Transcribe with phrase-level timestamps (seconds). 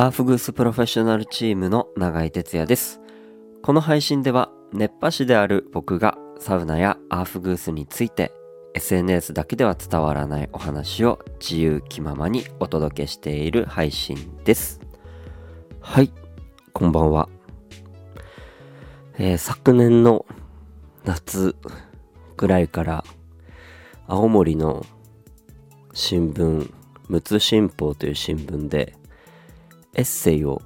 [0.00, 3.02] アーフグースプロフェッショナルチームの永井哲也です。
[3.62, 8.32] この配信では熱波師である僕がサウナやアーフグースについて
[8.72, 14.80] SNS だけでは伝わらないお話を自由気ままにお届けしている配信です。
[15.82, 16.10] はい、
[16.72, 17.28] こんばんは。
[19.18, 20.24] えー昨年の
[21.04, 21.54] 夏
[22.38, 23.04] ぐらいから
[24.06, 24.86] 青森の
[25.92, 26.72] 新聞、
[27.10, 28.94] 陸奥新報という新聞で
[29.94, 30.62] エッセイを、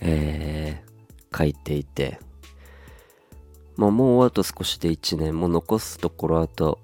[0.00, 0.92] えー
[1.34, 2.20] 書いていて、
[3.76, 6.78] まあ、もうあと少しで1年、も残すところあと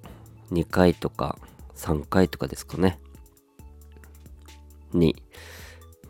[0.50, 1.38] 2回とか
[1.76, 2.98] 3回とかですかね、
[4.92, 5.22] に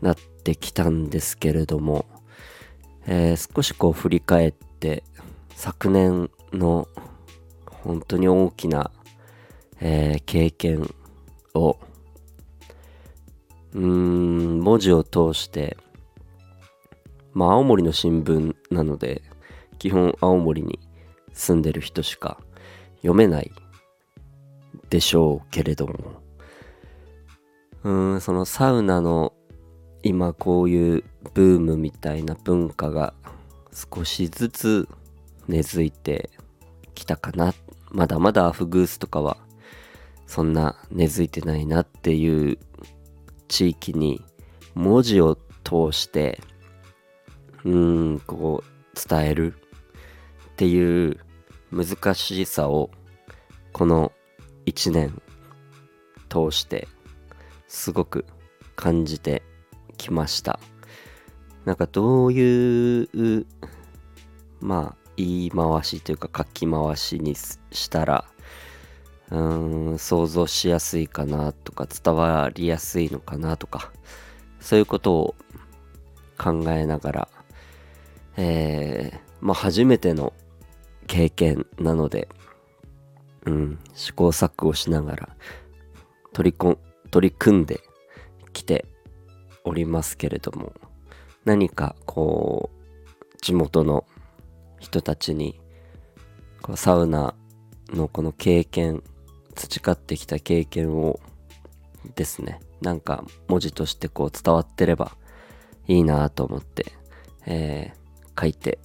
[0.01, 2.05] なってきたんですけれども、
[3.05, 5.03] えー少しこう振り返って、
[5.55, 6.87] 昨年の
[7.65, 8.91] 本当に大きな、
[9.81, 10.93] えー経験
[11.53, 11.77] を
[13.73, 15.77] うーん文字を通して
[17.33, 19.21] まあ青森の新聞なので
[19.77, 20.79] 基本青森に
[21.33, 22.39] 住んでる人しか
[22.97, 23.51] 読めない
[24.89, 25.93] でしょうけれども
[27.83, 29.33] うーんそのサウナの
[30.03, 33.13] 今こういうブームみたいな文化が
[33.73, 34.89] 少しずつ
[35.47, 36.29] 根付いて
[36.95, 37.53] きたかな。
[37.91, 39.37] まだまだアフグースとかは
[40.27, 42.59] そんな根付いてないなっていう
[43.49, 44.23] 地域に
[44.75, 46.39] 文字を通して
[47.65, 49.53] うーんこう伝える
[50.51, 51.19] っていう
[51.71, 52.89] 難しさを
[53.73, 54.13] この
[54.65, 55.21] 1年
[56.29, 56.87] 通して
[57.67, 58.25] すごく
[58.75, 59.43] 感じて
[59.97, 60.59] きました。
[61.65, 63.45] なんかどういう
[64.61, 68.25] まあ言い回しというか書き回しにしたら
[69.31, 73.91] うーん想像しやすいかなとか伝わりやすいのかなとか
[74.59, 75.35] そういうことを
[76.37, 77.27] 考えながら
[78.37, 80.33] えーまあ初めての
[81.07, 82.27] 経験なので
[83.45, 85.29] うん試行錯誤しながら
[86.33, 86.77] 取りこん
[87.11, 87.81] 取り組んで
[88.53, 88.85] きて
[89.63, 90.73] おりますけれども
[91.45, 94.05] 何かこう地元の
[94.79, 95.59] 人たちに
[96.61, 97.33] こうサウナ
[97.89, 99.03] のこの経験
[99.59, 101.19] 培ってきた経験を
[102.15, 105.11] ですねなんか文字としてこう伝わってれば
[105.87, 106.93] いいなと思って、
[107.45, 107.99] えー
[108.39, 108.79] 書いて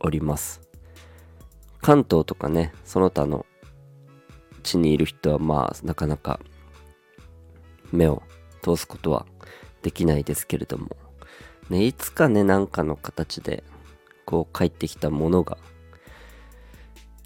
[0.00, 0.62] おります。
[1.82, 3.44] 関東とかねその他の
[4.62, 6.40] 地にいる人はまあなかなか
[7.92, 8.22] 目を
[8.62, 9.26] 通すことは
[9.82, 10.96] できないですけれども、
[11.68, 13.62] ね、いつかねなんかの形で
[14.24, 15.58] こう書いてきたものが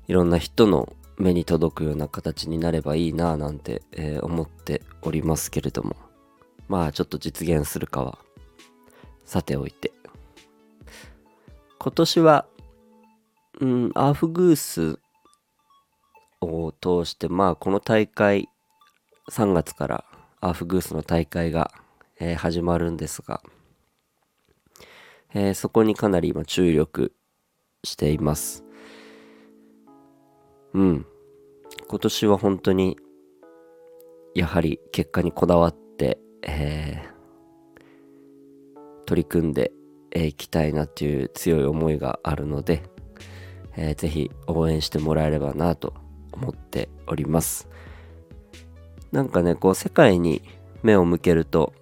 [0.09, 5.95] いろんな人の目に届くような形になればいいなぁなんて、えー思っておりますけれども。
[6.67, 8.19] まあちょっと実現するかは
[9.25, 9.93] さておいて。
[11.79, 12.47] 今年は
[13.61, 14.99] うんアーフグース
[16.41, 18.49] を通してまあこの大会
[19.31, 20.05] 3月から
[20.41, 21.71] アーフグースの大会が、
[22.19, 23.43] えー始まるんですが、
[25.35, 27.13] えーそこにかなり今注力
[27.85, 28.65] しています。
[30.73, 31.07] うん。
[31.91, 32.97] 今年は本当に
[34.37, 37.11] やはり結果にこだわって、えー
[39.07, 39.73] 取り組んで
[40.15, 42.85] いきたいなっていう強い思いがあるので、
[43.77, 45.95] えーぜひ応援してもらえればなと
[46.31, 47.69] 思っております。
[49.11, 50.43] なんかねこう世界に
[50.85, 51.73] 目を向けると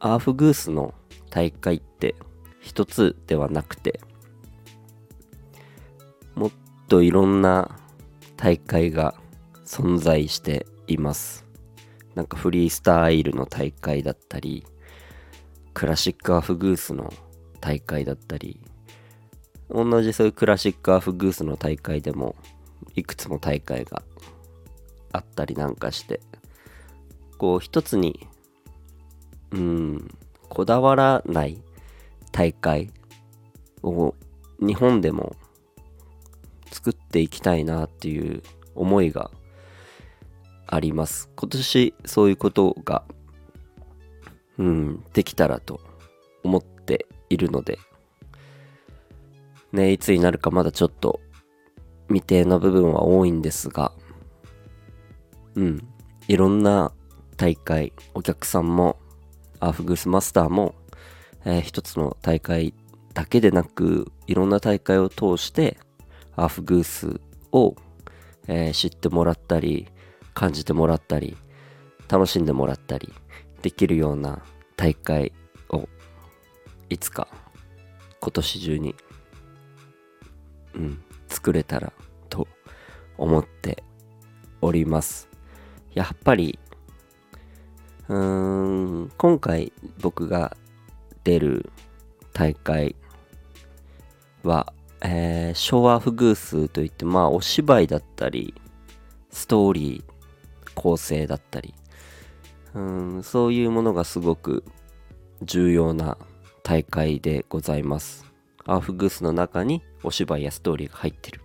[0.00, 0.92] アーフグースの
[1.30, 2.16] 大会って
[2.60, 4.00] 一つではなくて
[6.34, 6.50] もっ
[6.88, 7.78] といろんな
[8.44, 9.14] 大会が
[9.64, 11.46] 存在しています。
[12.14, 14.66] なんかフリースタイルの大会だったり
[15.72, 17.10] クラシックアフグースの
[17.62, 18.60] 大会だったり
[19.70, 22.36] 同じそういうクラシックアフグースの大会でも
[22.94, 24.02] いくつも大会が
[25.12, 26.20] あったりなんかして
[27.38, 28.28] こう一つに
[29.52, 30.18] うん
[30.50, 31.62] こだわらない
[32.30, 32.90] 大会
[33.82, 34.14] を
[34.60, 35.34] 日本でも
[36.74, 38.42] 作っていきたいなっていう
[38.74, 39.30] 思いが
[40.66, 41.30] あります。
[41.36, 43.04] 今年そういうことが
[44.58, 45.80] うんできたらと
[46.42, 47.78] 思っているので。
[49.72, 51.20] ねいつになるかまだちょっと
[52.08, 53.92] 未定な部分は多いんですが。
[55.54, 55.88] うん。
[56.26, 56.92] いろんな
[57.36, 58.98] 大会お客さんも
[59.60, 60.74] アーフグースマスターも、
[61.44, 62.74] えー一つの大会
[63.12, 65.78] だけでなくいろんな大会を通して
[66.36, 67.20] アフグース
[67.52, 67.74] を、
[68.48, 69.88] えー知ってもらったり
[70.34, 71.36] 感じてもらったり
[72.08, 73.12] 楽しんでもらったり
[73.62, 74.42] できるような
[74.76, 75.32] 大会
[75.70, 75.88] を
[76.90, 77.28] いつか
[78.20, 78.94] 今年中に
[80.74, 81.92] うん作れたら
[82.28, 82.46] と
[83.16, 83.82] 思って
[84.60, 85.28] おります。
[85.92, 86.58] やっぱり
[88.08, 90.56] うーん今回僕が
[91.22, 91.70] 出る
[92.32, 92.96] 大会
[94.42, 98.54] は、えー、ショーアフグースといってまあお芝居だったり
[99.30, 101.74] ストーリー構成だったり。
[102.74, 104.64] うんそういうものがすごく
[105.42, 106.18] 重要な
[106.64, 108.24] 大会でございます。
[108.64, 111.40] アーフグースの中にお芝居やストーリーが入ってる。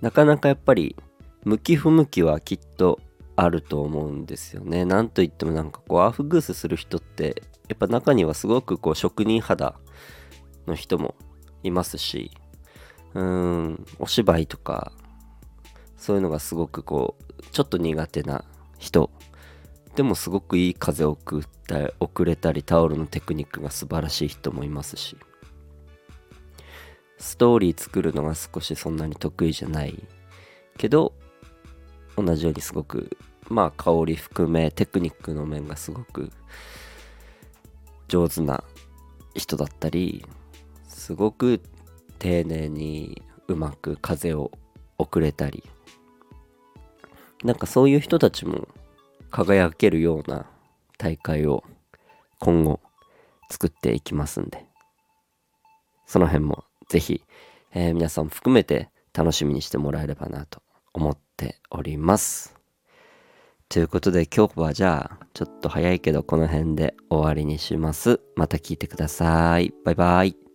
[0.00, 0.96] なかなかやっぱり
[1.44, 3.00] 向き不向きはきっと
[3.36, 4.84] あると思うんですよね。
[4.84, 9.74] なんといってもなんかこうアーフグースする人ってやっぱ中にはすごくこう職人肌
[10.66, 11.16] の人も
[11.62, 12.30] いますし
[13.14, 14.92] うんお芝居とか
[15.96, 18.44] そういうのがすごくこうちょっと苦手な
[18.78, 19.10] 人
[19.96, 25.16] でもすごくいい風を送った送れたりタオルのテクニックが素晴らしい人もいますし
[27.18, 30.06] ストーリー作るのが少しそんなに得意じゃない
[30.76, 31.14] けど
[32.16, 33.16] 同じようにすごく
[33.48, 36.30] まあ香り含めテクニックの面がすごく
[38.06, 38.62] 上手な
[39.34, 40.24] 人だったり
[41.08, 41.62] すごく
[42.18, 44.50] 丁寧にうまく風を
[44.98, 45.64] 送れたり
[47.42, 48.68] なんかそういう人たちも
[49.30, 50.44] 輝けるような
[50.98, 51.64] 大会を
[52.40, 52.80] 今後
[53.50, 54.66] 作っていきますんで
[56.04, 57.22] その辺もぜひ、
[57.72, 60.60] えー、皆さん含めて楽しみにしてもらえればなと
[60.92, 62.54] 思っております。
[63.70, 68.20] ということで今日はじゃあちょっと早いけどこの辺で終わりにします。
[68.36, 69.72] また聞いてください。
[69.84, 70.47] バイバイ。